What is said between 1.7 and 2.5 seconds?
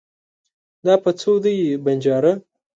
بنجاره